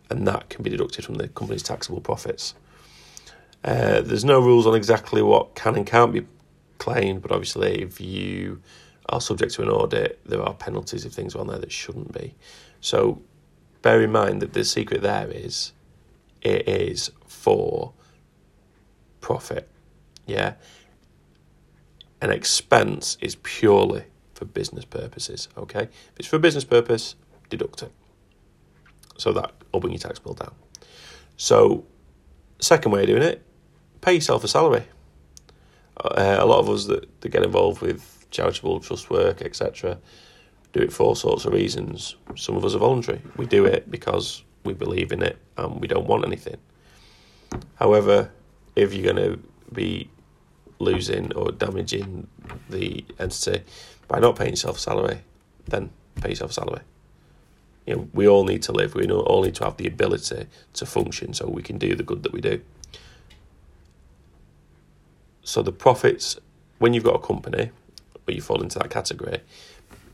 and 0.09 0.27
that 0.27 0.49
can 0.49 0.63
be 0.63 0.69
deducted 0.69 1.05
from 1.05 1.15
the 1.15 1.27
company's 1.27 1.63
taxable 1.63 2.01
profits. 2.01 2.55
Uh, 3.63 4.01
there's 4.01 4.25
no 4.25 4.39
rules 4.39 4.67
on 4.67 4.75
exactly 4.75 5.21
what 5.21 5.55
can 5.55 5.75
and 5.75 5.87
can't 5.87 6.11
be 6.11 6.25
claimed, 6.77 7.21
but 7.21 7.31
obviously, 7.31 7.81
if 7.81 7.99
you 8.01 8.61
are 9.09 9.21
subject 9.21 9.53
to 9.55 9.61
an 9.61 9.69
audit, 9.69 10.19
there 10.25 10.41
are 10.41 10.53
penalties 10.53 11.05
if 11.05 11.13
things 11.13 11.35
are 11.35 11.39
on 11.39 11.47
there 11.47 11.59
that 11.59 11.71
shouldn't 11.71 12.13
be. 12.13 12.35
So, 12.81 13.21
bear 13.81 14.01
in 14.01 14.11
mind 14.11 14.41
that 14.41 14.53
the 14.53 14.63
secret 14.63 15.01
there 15.01 15.29
is 15.29 15.73
it 16.43 16.67
is 16.67 17.11
for 17.25 17.93
profit. 19.21 19.69
Yeah. 20.27 20.53
An 22.21 22.29
expense 22.29 23.17
is 23.21 23.35
purely 23.43 24.03
for 24.33 24.45
business 24.45 24.85
purposes. 24.85 25.47
Okay. 25.57 25.83
If 25.83 26.13
it's 26.17 26.27
for 26.27 26.39
business 26.39 26.63
purpose, 26.63 27.15
deduct 27.49 27.83
it. 27.83 27.91
So 29.17 29.31
that 29.33 29.51
will 29.71 29.79
bring 29.79 29.93
your 29.93 29.99
tax 29.99 30.19
bill 30.19 30.33
down. 30.33 30.53
So, 31.37 31.85
second 32.59 32.91
way 32.91 33.01
of 33.01 33.07
doing 33.07 33.23
it, 33.23 33.43
pay 34.01 34.13
yourself 34.13 34.43
a 34.43 34.47
salary. 34.47 34.83
Uh, 35.97 36.37
a 36.39 36.45
lot 36.45 36.59
of 36.59 36.69
us 36.69 36.85
that, 36.85 37.21
that 37.21 37.29
get 37.29 37.43
involved 37.43 37.81
with 37.81 38.25
charitable 38.31 38.79
trust 38.79 39.09
work, 39.09 39.41
etc., 39.41 39.97
do 40.73 40.79
it 40.79 40.91
for 40.91 41.03
all 41.03 41.15
sorts 41.15 41.45
of 41.45 41.53
reasons. 41.53 42.15
Some 42.35 42.55
of 42.57 42.65
us 42.65 42.73
are 42.73 42.79
voluntary. 42.79 43.21
We 43.37 43.45
do 43.45 43.65
it 43.65 43.91
because 43.91 44.43
we 44.63 44.73
believe 44.73 45.11
in 45.11 45.21
it 45.21 45.37
and 45.57 45.79
we 45.79 45.87
don't 45.87 46.07
want 46.07 46.25
anything. 46.25 46.57
However, 47.75 48.31
if 48.75 48.93
you're 48.93 49.13
going 49.13 49.33
to 49.33 49.39
be 49.71 50.09
losing 50.79 51.31
or 51.33 51.51
damaging 51.51 52.27
the 52.69 53.05
entity 53.19 53.63
by 54.07 54.19
not 54.19 54.35
paying 54.35 54.51
yourself 54.51 54.79
salary, 54.79 55.19
then 55.67 55.91
pay 56.15 56.29
yourself 56.29 56.53
salary. 56.53 56.81
You 57.85 57.95
know, 57.95 58.09
we 58.13 58.27
all 58.27 58.45
need 58.45 58.63
to 58.63 58.71
live. 58.71 58.95
We 58.95 59.07
all 59.07 59.43
need 59.43 59.55
to 59.55 59.65
have 59.65 59.77
the 59.77 59.87
ability 59.87 60.47
to 60.73 60.85
function 60.85 61.33
so 61.33 61.47
we 61.47 61.61
can 61.61 61.77
do 61.77 61.95
the 61.95 62.03
good 62.03 62.23
that 62.23 62.31
we 62.31 62.41
do. 62.41 62.61
So 65.43 65.61
the 65.61 65.71
profits, 65.71 66.39
when 66.79 66.93
you've 66.93 67.03
got 67.03 67.15
a 67.15 67.19
company, 67.19 67.71
where 68.23 68.35
you 68.35 68.41
fall 68.41 68.61
into 68.61 68.79
that 68.79 68.89
category, 68.89 69.41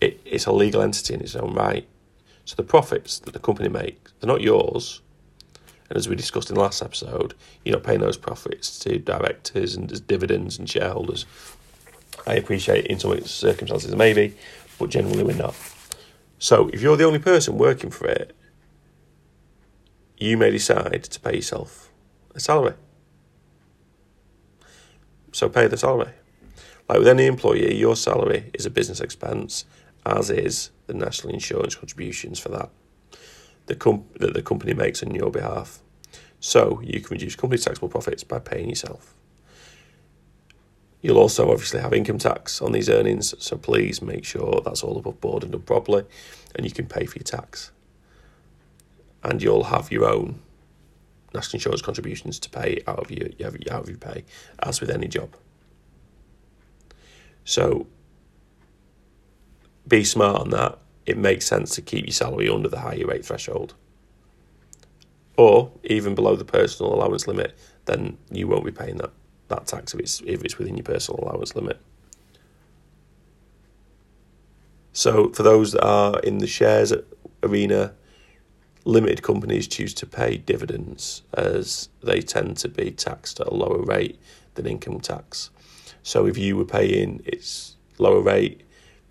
it, 0.02 0.20
it's 0.26 0.46
a 0.46 0.52
legal 0.52 0.82
entity 0.82 1.14
in 1.14 1.22
its 1.22 1.36
own 1.36 1.54
right. 1.54 1.88
So 2.46 2.56
the 2.56 2.64
profits 2.64 3.20
that 3.20 3.34
the 3.34 3.40
company 3.40 3.70
makes, 3.70 4.14
they're 4.20 4.28
not 4.28 4.42
yours. 4.42 5.02
And 5.90 5.98
as 5.98 6.10
we 6.10 6.16
discussed 6.16 6.50
in 6.50 6.56
the 6.56 6.62
last 6.62 6.82
episode, 6.82 7.34
you're 7.64 7.76
not 7.76 7.84
paying 7.84 8.00
those 8.00 8.18
profits 8.18 8.80
to 8.80 8.98
directors 8.98 9.76
and 9.76 9.92
as 9.92 10.02
dividends 10.02 10.58
and 10.58 10.70
shareholders. 10.70 11.26
I 12.26 12.36
appreciate 12.36 12.88
in 12.88 13.00
some 13.00 13.20
circumstances 13.22 13.96
maybe, 13.96 14.36
but 14.78 14.90
generally 14.90 15.24
we're 15.24 15.36
not. 15.36 15.56
So 16.38 16.70
if 16.70 16.82
you're 16.82 16.98
the 16.98 17.06
only 17.06 17.20
person 17.20 17.58
working 17.58 17.92
for 17.92 18.08
it, 18.08 18.36
you 20.18 20.38
may 20.38 20.52
decide 20.52 21.04
to 21.04 21.20
pay 21.20 21.36
yourself 21.36 21.90
a 22.36 22.40
salary. 22.40 22.74
So 25.32 25.50
pay 25.50 25.68
the 25.68 25.78
salary. 25.78 26.14
Like 26.88 27.00
with 27.00 27.08
any 27.08 27.26
employee, 27.26 27.76
your 27.76 27.96
salary 27.96 28.50
is 28.54 28.66
a 28.66 28.70
business 28.70 29.00
expense, 29.00 29.66
as 30.06 30.30
is 30.30 30.72
the 30.88 30.94
national 30.94 31.34
insurance 31.34 31.76
contributions 31.76 32.40
for 32.40 32.50
that 32.50 32.70
the 33.70 33.76
comp- 33.76 34.18
that 34.18 34.34
the 34.34 34.42
company 34.42 34.74
makes 34.74 35.02
on 35.02 35.16
your 35.16 35.32
behalf. 35.32 35.80
So 36.42 36.82
you 36.84 37.00
can 37.00 37.12
reduce 37.12 37.36
company 37.36 37.62
taxable 37.62 37.88
profits 37.88 38.24
by 38.24 38.40
paying 38.40 38.70
yourself. 38.70 39.14
You'll 41.02 41.20
also 41.20 41.50
obviously 41.52 41.80
have 41.80 41.94
income 41.94 42.18
tax 42.18 42.62
on 42.62 42.74
these 42.74 42.90
earnings, 42.90 43.34
so 43.40 43.58
please 43.58 44.02
make 44.02 44.26
sure 44.26 44.62
that's 44.66 44.84
all 44.84 44.98
above 44.98 45.22
board 45.22 45.44
and 45.44 45.52
done 45.54 45.62
properly, 45.62 46.04
and 46.56 46.66
you 46.66 46.72
can 46.72 46.88
pay 46.88 47.06
for 47.06 47.20
your 47.20 47.24
tax. 47.24 47.72
And 49.24 49.42
you'll 49.42 49.66
have 49.66 49.92
your 49.92 50.06
own 50.06 50.40
national 51.34 51.58
insurance 51.58 51.82
contributions 51.82 52.40
to 52.40 52.50
pay 52.50 52.82
out 52.88 53.00
of 53.00 53.12
your 53.12 53.28
out 53.72 53.84
of 53.84 53.90
your 53.90 53.98
pay, 53.98 54.24
as 54.64 54.82
with 54.82 54.90
any 54.90 55.08
job. 55.08 55.36
So 57.46 57.88
be 59.88 60.04
smart 60.04 60.42
on 60.42 60.50
that. 60.52 60.80
It 61.06 61.18
makes 61.18 61.46
sense 61.46 61.74
to 61.76 61.82
keep 61.82 62.06
your 62.06 62.14
salary 62.14 62.50
under 62.50 62.70
the 62.70 62.80
higher 62.80 63.06
rate 63.06 63.26
threshold. 63.26 63.74
Or 65.38 65.72
even 65.84 66.16
below 66.16 66.36
the 66.36 66.46
personal 66.46 66.94
allowance 66.94 67.26
limit, 67.28 67.58
then 67.86 68.18
you 68.30 68.48
won't 68.48 68.66
be 68.66 68.72
paying 68.72 68.98
that, 68.98 69.12
that 69.48 69.66
tax 69.66 69.94
if 69.94 70.00
it's 70.00 70.22
if 70.26 70.44
it's 70.44 70.58
within 70.58 70.76
your 70.76 70.84
personal 70.84 71.24
allowance 71.24 71.56
limit. 71.56 71.82
So 74.94 75.30
for 75.32 75.44
those 75.44 75.72
that 75.72 75.84
are 75.84 76.20
in 76.20 76.40
the 76.40 76.48
shares 76.48 76.94
arena, 77.42 77.94
limited 78.90 79.22
companies 79.22 79.68
choose 79.68 79.94
to 79.94 80.06
pay 80.06 80.38
dividends 80.38 81.22
as 81.36 81.90
they 82.02 82.22
tend 82.22 82.58
to 82.58 82.68
be 82.68 82.92
taxed 82.92 83.40
at 83.40 83.48
a 83.48 83.54
lower 83.54 83.82
rate 83.84 84.20
than 84.56 84.66
income 84.66 85.00
tax. 85.00 85.52
So 86.02 86.26
if 86.26 86.38
you 86.38 86.58
were 86.58 86.66
paying 86.66 87.22
its 87.26 87.78
lower 88.00 88.22
rate 88.22 88.62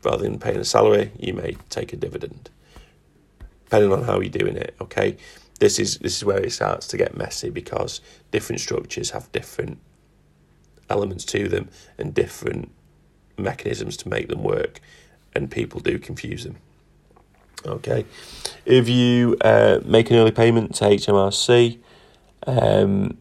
rather 0.03 0.25
than 0.25 0.39
paying 0.39 0.59
a 0.59 0.65
salary, 0.65 1.13
you 1.19 1.33
may 1.33 1.57
take 1.71 1.93
a 1.93 1.97
dividend. 1.97 2.51
Depending 3.65 3.93
on 3.93 4.03
how 4.03 4.21
you're 4.21 4.31
doing 4.31 4.57
it, 4.57 4.75
okay? 4.81 5.17
This 5.61 5.79
is 5.79 5.99
this 5.99 6.17
is 6.17 6.25
where 6.25 6.41
it 6.41 6.53
starts 6.53 6.87
to 6.89 6.97
get 6.97 7.17
messy 7.17 7.51
because 7.51 8.01
different 8.31 8.61
structures 8.61 9.11
have 9.11 9.31
different 9.33 9.79
elements 10.89 11.25
to 11.27 11.49
them 11.49 11.69
and 11.99 12.15
different 12.15 12.71
mechanisms 13.37 13.97
to 13.99 14.09
make 14.09 14.29
them 14.29 14.43
work, 14.43 14.81
and 15.35 15.51
people 15.51 15.81
do 15.81 15.99
confuse 15.99 16.45
them. 16.45 16.57
Okay, 17.67 18.07
if 18.65 18.89
you 18.89 19.37
uh, 19.41 19.81
make 19.85 20.11
an 20.11 20.17
early 20.17 20.31
payment 20.31 20.75
to 20.77 20.85
HMRC, 20.85 21.79
um, 22.47 23.19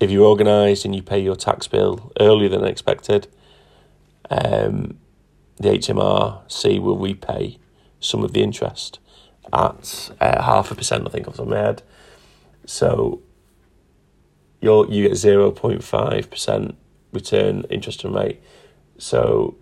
if 0.00 0.10
you're 0.10 0.26
organised 0.26 0.84
and 0.84 0.94
you 0.94 1.02
pay 1.02 1.20
your 1.20 1.36
tax 1.36 1.68
bill 1.68 2.10
earlier 2.18 2.48
than 2.48 2.64
expected, 2.64 3.28
um, 4.28 4.98
the 5.58 5.68
HMRC 5.68 6.80
will 6.80 6.98
repay 6.98 7.58
some 8.00 8.24
of 8.24 8.32
the 8.32 8.42
interest 8.42 8.98
at 9.52 10.10
uh, 10.20 10.42
half 10.42 10.70
a 10.70 10.74
percent, 10.74 11.06
I 11.06 11.10
think, 11.10 11.28
off 11.28 11.36
the 11.36 11.44
top 11.44 11.54
head. 11.54 11.82
So 12.66 13.20
you 14.60 14.86
you 14.90 15.08
get 15.08 15.16
zero 15.16 15.50
point 15.50 15.84
five 15.84 16.30
percent 16.30 16.76
return 17.12 17.64
interest 17.70 18.04
rate. 18.04 18.42
So 18.98 19.56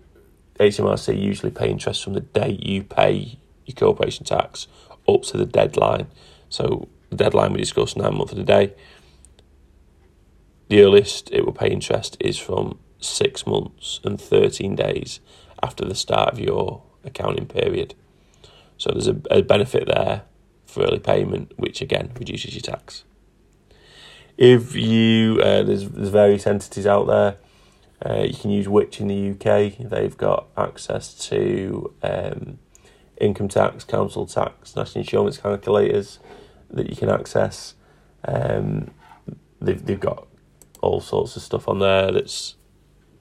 HMRC 0.59 1.19
usually 1.19 1.51
pay 1.51 1.69
interest 1.69 2.03
from 2.03 2.13
the 2.13 2.21
day 2.21 2.59
you 2.61 2.83
pay 2.83 3.39
your 3.69 3.75
corporation 3.75 4.25
tax 4.25 4.67
up 5.07 5.23
to 5.23 5.37
the 5.37 5.45
deadline. 5.45 6.07
So 6.49 6.87
the 7.09 7.15
deadline 7.15 7.53
we 7.53 7.59
discussed 7.59 7.97
nine 7.97 8.15
months 8.17 8.31
of 8.31 8.37
the 8.37 8.43
day. 8.43 8.73
The 10.69 10.81
earliest 10.83 11.31
it 11.31 11.45
will 11.45 11.53
pay 11.53 11.69
interest 11.69 12.17
is 12.19 12.37
from 12.37 12.79
six 12.99 13.47
months 13.47 13.99
and 14.03 14.19
thirteen 14.19 14.75
days 14.75 15.19
after 15.63 15.85
the 15.85 15.95
start 15.95 16.33
of 16.33 16.39
your 16.39 16.83
accounting 17.03 17.47
period. 17.47 17.95
So 18.77 18.91
there's 18.91 19.07
a, 19.07 19.19
a 19.31 19.41
benefit 19.41 19.87
there 19.87 20.23
for 20.65 20.83
early 20.83 20.99
payment, 20.99 21.53
which 21.57 21.81
again 21.81 22.11
reduces 22.17 22.53
your 22.53 22.61
tax. 22.61 23.03
If 24.37 24.75
you 24.75 25.39
uh, 25.41 25.63
there's 25.63 25.89
there's 25.89 26.09
various 26.09 26.47
entities 26.47 26.87
out 26.87 27.07
there. 27.07 27.37
Uh, 28.05 28.23
you 28.23 28.33
can 28.33 28.49
use 28.49 28.69
Which 28.69 29.01
in 29.01 29.09
the 29.09 29.31
UK. 29.31 29.77
They've 29.77 30.15
got 30.15 30.47
access 30.55 31.13
to 31.27 31.93
um, 32.01 32.57
income 33.19 33.47
tax, 33.47 33.83
council 33.83 34.25
tax, 34.25 34.75
national 34.75 35.01
insurance 35.01 35.37
calculators 35.37 36.19
that 36.71 36.89
you 36.89 36.95
can 36.95 37.09
access. 37.09 37.75
Um, 38.25 38.91
they've 39.61 39.83
they've 39.83 39.99
got 39.99 40.27
all 40.81 41.01
sorts 41.01 41.35
of 41.35 41.41
stuff 41.41 41.67
on 41.67 41.79
there 41.79 42.11
that's 42.11 42.55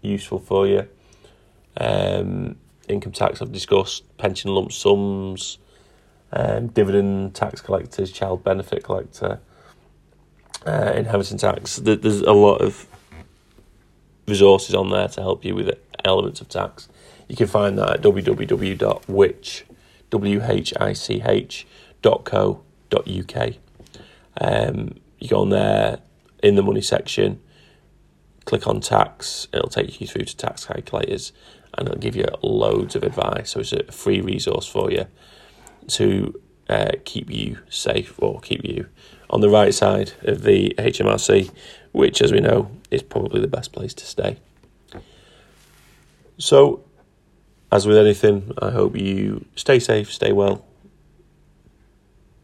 useful 0.01 0.39
for 0.39 0.67
you. 0.67 0.87
Um, 1.77 2.57
income 2.89 3.13
tax 3.13 3.43
I've 3.43 3.53
discussed, 3.53 4.17
pension 4.17 4.55
lump 4.55 4.73
sums, 4.73 5.59
um, 6.33 6.69
dividend 6.69 7.35
tax 7.35 7.61
collectors, 7.61 8.13
child 8.13 8.45
benefit 8.45 8.85
collector, 8.85 9.41
uh, 10.67 10.93
inheritance 10.95 11.41
tax. 11.41 11.77
There's 11.77 12.21
a 12.21 12.33
lot 12.33 12.61
of 12.61 12.87
resources 14.27 14.75
on 14.75 14.91
there 14.91 15.09
to 15.09 15.21
help 15.21 15.45
you 15.45 15.55
with 15.55 15.71
elements 16.05 16.41
of 16.41 16.49
tax. 16.49 16.89
You 17.29 17.37
can 17.37 17.47
find 17.47 17.79
that 17.79 17.91
at 17.91 18.03
www.which, 18.03 19.65
W-H-I-C-H, 20.11 21.67
dot 22.03 22.25
co 22.25 22.63
dot 22.91 23.09
uk. 23.09 23.55
Um, 24.41 24.95
you 25.19 25.29
go 25.29 25.41
on 25.41 25.51
there 25.51 25.99
in 26.43 26.55
the 26.55 26.63
money 26.63 26.81
section, 26.81 27.41
click 28.45 28.67
on 28.67 28.81
tax, 28.81 29.49
it'll 29.53 29.69
take 29.69 30.01
you 30.01 30.07
through 30.07 30.25
to 30.25 30.37
tax 30.37 30.65
calculators 30.65 31.33
and 31.75 31.89
it'll 31.89 32.01
give 32.01 32.17
you 32.17 32.25
loads 32.43 32.97
of 32.97 33.03
advice. 33.03 33.51
So 33.51 33.61
it's 33.61 33.73
a 33.73 33.85
free 33.93 34.21
resource 34.21 34.67
for 34.67 34.91
you 34.91 35.07
to 35.89 36.41
uh, 36.69 36.93
keep 37.05 37.31
you 37.31 37.59
safe 37.69 38.15
or 38.19 38.41
keep 38.41 38.65
you 38.65 38.89
on 39.31 39.41
the 39.41 39.49
right 39.49 39.75
side 39.75 40.13
of 40.23 40.43
the 40.43 40.75
HMRC, 40.79 41.51
which, 41.93 42.23
as 42.23 42.33
we 42.33 42.41
know, 42.41 42.71
is 42.91 43.03
probably 43.03 43.41
the 43.41 43.49
best 43.49 43.73
place 43.73 43.93
to 43.95 44.07
stay. 44.07 44.39
So, 46.39 46.85
as 47.71 47.87
with 47.87 47.99
anything, 47.99 48.53
I 48.61 48.71
hope 48.71 48.97
you 48.97 49.45
stay 49.55 49.79
safe, 49.79 50.13
stay 50.13 50.33
well, 50.33 50.65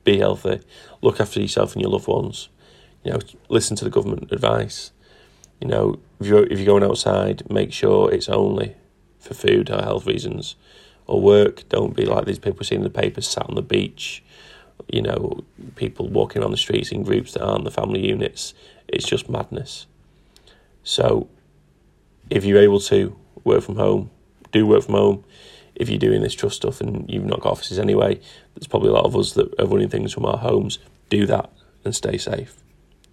be 0.05 0.19
healthy, 0.19 0.61
look 1.01 1.21
after 1.21 1.41
yourself 1.41 1.73
and 1.73 1.83
your 1.83 1.91
loved 1.91 2.09
ones. 2.09 2.49
You 3.05 3.13
know, 3.13 3.19
listen 3.49 3.77
to 3.77 3.85
the 3.85 3.91
government 3.91 4.33
advice. 4.33 4.91
You 5.61 5.69
know, 5.69 5.99
if 6.21 6.27
you're 6.27 6.45
if 6.45 6.59
you're 6.59 6.67
going 6.67 6.85
outside, 6.85 7.49
make 7.51 7.73
sure 7.73 8.13
it's 8.13 8.29
only 8.29 8.77
for 9.19 9.35
food 9.35 9.71
or 9.71 9.83
health 9.83 10.07
reasons 10.07 10.57
or 11.07 11.21
work. 11.21 11.69
Don't 11.69 11.95
be 11.97 12.05
like 12.05 12.27
these 12.27 12.39
people 12.39 12.59
we 12.61 12.67
see 12.67 12.75
in 12.75 12.83
the 12.83 12.91
papers 12.91 13.27
sat 13.27 13.49
on 13.49 13.55
the 13.55 13.63
beach, 13.63 14.23
you 14.91 15.03
know, 15.03 15.45
people 15.77 16.09
walking 16.09 16.43
on 16.43 16.51
the 16.51 16.57
streets 16.57 16.93
in 16.93 17.03
groups 17.03 17.33
that 17.33 17.43
aren't 17.43 17.65
the 17.65 17.71
family 17.71 18.07
units. 18.07 18.55
It's 18.89 19.07
just 19.07 19.29
madness. 19.29 19.87
So, 20.83 21.29
if 22.31 22.45
you're 22.45 22.61
able 22.61 22.81
to 22.81 23.17
work 23.45 23.63
from 23.63 23.77
home, 23.77 24.11
do 24.55 24.67
work 24.67 24.85
from 24.85 24.95
home. 24.95 25.25
If 25.75 25.91
you're 25.91 25.99
doing 25.99 26.23
this 26.23 26.35
trust 26.35 26.57
stuff 26.57 26.81
and 26.81 27.05
you've 27.11 27.27
not 27.27 27.41
got 27.41 27.51
offices 27.51 27.79
anyway, 27.79 28.21
there's 28.55 28.69
probably 28.69 28.91
a 28.91 28.93
lot 28.93 29.05
of 29.05 29.17
us 29.17 29.33
that 29.33 29.53
are 29.59 29.67
running 29.67 29.89
things 29.89 30.13
from 30.13 30.25
our 30.25 30.39
homes. 30.39 30.79
Do 31.11 31.27
that 31.27 31.51
and 31.85 31.95
stay 31.95 32.17
safe. 32.17 32.55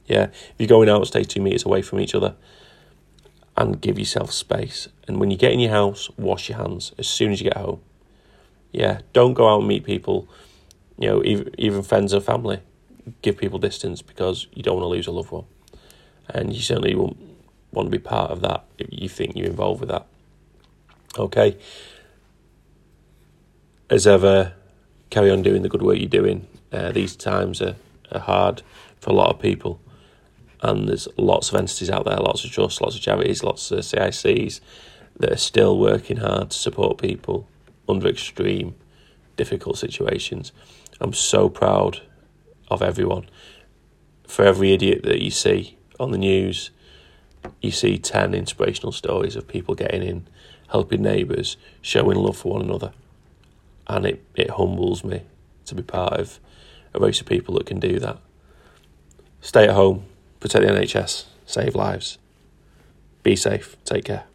Yeah, 0.05 0.25
if 0.25 0.53
you're 0.59 0.67
going 0.67 0.87
out, 0.87 1.07
stay 1.07 1.23
two 1.23 1.41
meters 1.41 1.65
away 1.65 1.81
from 1.81 1.99
each 1.99 2.13
other 2.13 2.35
and 3.57 3.81
give 3.81 3.97
yourself 3.97 4.31
space. 4.31 4.87
And 5.07 5.19
when 5.19 5.31
you 5.31 5.37
get 5.37 5.51
in 5.51 5.59
your 5.59 5.71
house, 5.71 6.09
wash 6.17 6.49
your 6.49 6.59
hands 6.59 6.93
as 6.99 7.07
soon 7.07 7.31
as 7.31 7.41
you 7.41 7.49
get 7.49 7.57
home. 7.57 7.81
Yeah, 8.71 9.01
don't 9.11 9.33
go 9.33 9.49
out 9.49 9.59
and 9.59 9.67
meet 9.67 9.83
people, 9.83 10.29
you 10.99 11.07
know, 11.07 11.23
even, 11.23 11.53
even 11.57 11.81
friends 11.81 12.13
or 12.13 12.21
family. 12.21 12.59
Give 13.23 13.37
people 13.37 13.57
distance 13.57 14.01
because 14.03 14.47
you 14.53 14.61
don't 14.61 14.75
want 14.75 14.85
to 14.85 14.89
lose 14.89 15.07
a 15.07 15.11
loved 15.11 15.31
one. 15.31 15.45
And 16.29 16.53
you 16.53 16.61
certainly 16.61 16.93
won't 16.93 17.17
want 17.71 17.87
to 17.87 17.91
be 17.91 17.99
part 17.99 18.29
of 18.29 18.41
that 18.41 18.63
if 18.77 18.87
you 18.91 19.09
think 19.09 19.35
you're 19.35 19.47
involved 19.47 19.79
with 19.79 19.89
that. 19.89 20.05
Okay. 21.17 21.57
As 23.89 24.07
ever, 24.07 24.53
carry 25.09 25.29
on 25.29 25.41
doing 25.41 25.61
the 25.61 25.69
good 25.69 25.81
work 25.81 25.97
you're 25.97 26.07
doing. 26.07 26.47
Uh, 26.71 26.91
these 26.91 27.15
times 27.15 27.61
are, 27.61 27.75
are 28.11 28.21
hard 28.21 28.61
for 28.99 29.09
a 29.09 29.13
lot 29.13 29.29
of 29.29 29.41
people 29.41 29.81
and 30.61 30.87
there's 30.87 31.07
lots 31.17 31.49
of 31.49 31.55
entities 31.55 31.89
out 31.89 32.05
there, 32.05 32.17
lots 32.17 32.43
of 32.43 32.51
trusts, 32.51 32.81
lots 32.81 32.95
of 32.95 33.01
charities, 33.01 33.43
lots 33.43 33.71
of 33.71 33.79
CICs 33.79 34.59
that 35.19 35.31
are 35.31 35.37
still 35.37 35.77
working 35.77 36.17
hard 36.17 36.51
to 36.51 36.57
support 36.57 36.97
people 36.97 37.47
under 37.89 38.07
extreme, 38.07 38.75
difficult 39.37 39.77
situations. 39.77 40.51
I'm 40.99 41.13
so 41.13 41.49
proud 41.49 42.01
of 42.69 42.81
everyone. 42.81 43.27
For 44.27 44.45
every 44.45 44.71
idiot 44.71 45.03
that 45.03 45.21
you 45.21 45.31
see 45.31 45.77
on 45.99 46.11
the 46.11 46.17
news, 46.17 46.69
you 47.59 47.71
see 47.71 47.97
10 47.97 48.33
inspirational 48.33 48.91
stories 48.91 49.35
of 49.35 49.47
people 49.47 49.75
getting 49.75 50.03
in, 50.03 50.27
helping 50.71 51.01
neighbours, 51.01 51.57
showing 51.81 52.17
love 52.17 52.37
for 52.37 52.53
one 52.53 52.61
another. 52.61 52.91
And 53.87 54.05
it, 54.05 54.23
it 54.35 54.51
humbles 54.51 55.03
me 55.03 55.21
to 55.65 55.75
be 55.75 55.83
part 55.83 56.13
of 56.13 56.39
a 56.93 56.99
race 56.99 57.21
of 57.21 57.27
people 57.27 57.55
that 57.55 57.65
can 57.65 57.79
do 57.79 57.99
that. 57.99 58.17
Stay 59.41 59.65
at 59.65 59.75
home, 59.75 60.05
protect 60.39 60.65
the 60.65 60.71
NHS, 60.71 61.25
save 61.45 61.75
lives. 61.75 62.17
Be 63.23 63.35
safe. 63.35 63.77
Take 63.85 64.05
care. 64.05 64.30